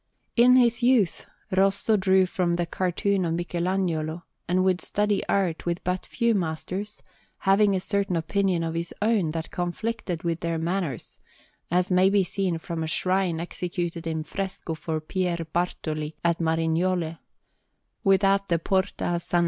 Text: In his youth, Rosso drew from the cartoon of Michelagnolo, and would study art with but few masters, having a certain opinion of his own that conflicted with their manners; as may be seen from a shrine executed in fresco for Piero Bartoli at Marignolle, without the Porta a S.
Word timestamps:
In 0.35 0.55
his 0.55 0.81
youth, 0.81 1.27
Rosso 1.51 1.95
drew 1.95 2.25
from 2.25 2.55
the 2.55 2.65
cartoon 2.65 3.23
of 3.23 3.35
Michelagnolo, 3.35 4.23
and 4.47 4.63
would 4.63 4.81
study 4.81 5.21
art 5.29 5.67
with 5.67 5.83
but 5.83 6.07
few 6.07 6.33
masters, 6.33 7.03
having 7.37 7.75
a 7.75 7.79
certain 7.79 8.15
opinion 8.15 8.63
of 8.63 8.73
his 8.73 8.95
own 8.99 9.29
that 9.29 9.51
conflicted 9.51 10.23
with 10.23 10.39
their 10.39 10.57
manners; 10.57 11.19
as 11.69 11.91
may 11.91 12.09
be 12.09 12.23
seen 12.23 12.57
from 12.57 12.81
a 12.83 12.87
shrine 12.87 13.39
executed 13.39 14.07
in 14.07 14.23
fresco 14.23 14.73
for 14.73 15.01
Piero 15.01 15.45
Bartoli 15.45 16.15
at 16.23 16.39
Marignolle, 16.39 17.19
without 18.03 18.47
the 18.47 18.57
Porta 18.57 19.05
a 19.05 19.13
S. 19.13 19.35